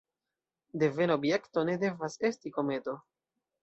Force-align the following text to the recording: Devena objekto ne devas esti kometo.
Devena 0.85 1.19
objekto 1.21 1.67
ne 1.71 1.79
devas 1.87 2.19
esti 2.35 2.57
kometo. 2.61 3.01